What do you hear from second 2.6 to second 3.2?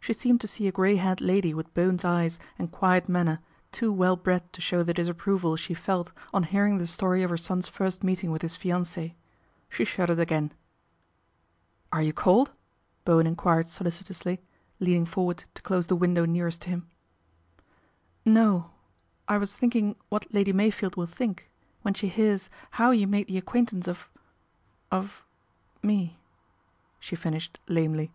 quiet